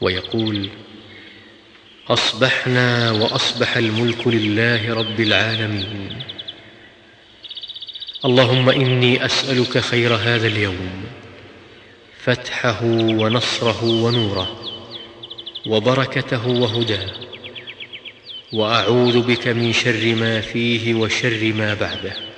ويقول 0.00 0.68
أصبحنا 2.08 3.10
وأصبح 3.10 3.76
الملك 3.76 4.26
لله 4.26 4.94
رب 4.94 5.20
العالمين. 5.20 6.22
اللهم 8.24 8.70
إني 8.70 9.24
أسألك 9.24 9.78
خير 9.78 10.14
هذا 10.14 10.46
اليوم 10.46 11.04
فتحه 12.22 12.84
ونصره 12.84 13.84
ونوره 13.84 14.60
وبركته 15.66 16.48
وهداه 16.48 17.12
وأعوذ 18.52 19.20
بك 19.20 19.48
من 19.48 19.72
شر 19.72 20.14
ما 20.14 20.40
فيه 20.40 20.94
وشر 20.94 21.52
ما 21.52 21.74
بعده. 21.74 22.29